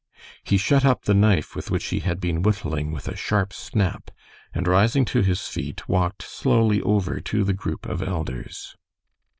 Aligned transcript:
He 0.43 0.57
shut 0.57 0.83
up 0.83 1.03
the 1.03 1.13
knife 1.13 1.55
with 1.55 1.69
which 1.69 1.85
he 1.89 1.99
had 1.99 2.19
been 2.19 2.41
whittling 2.41 2.91
with 2.91 3.07
a 3.07 3.15
sharp 3.15 3.53
snap, 3.53 4.09
and 4.51 4.67
rising 4.67 5.05
to 5.05 5.21
his 5.21 5.47
feet, 5.47 5.87
walked 5.87 6.23
slowly 6.23 6.81
over 6.81 7.19
to 7.19 7.43
the 7.43 7.53
group 7.53 7.85
of 7.85 8.01
elders. 8.01 8.75